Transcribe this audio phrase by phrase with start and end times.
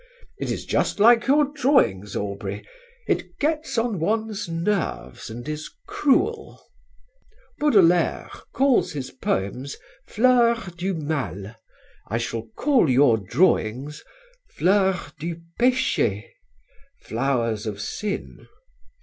[0.39, 2.67] It is just like your drawings, Aubrey;
[3.07, 6.59] it gets on one's nerves and is cruel.
[7.59, 9.77] "Baudelaire called his poems
[10.07, 11.55] Fleurs du Mal,
[12.07, 14.03] I shall call your drawings
[14.49, 16.31] Fleurs du Péché
[16.99, 18.47] flowers of sin.